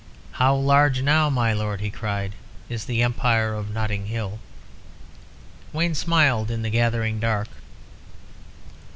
"How 0.31 0.55
large 0.55 1.03
now, 1.03 1.29
my 1.29 1.53
lord," 1.53 1.79
he 1.79 1.91
cried, 1.91 2.33
"is 2.69 2.85
the 2.85 3.03
Empire 3.03 3.53
of 3.53 3.69
Notting 3.69 4.07
Hill?" 4.07 4.39
Wayne 5.73 5.93
smiled 5.93 6.49
in 6.49 6.63
the 6.63 6.71
gathering 6.71 7.19
dark. 7.19 7.49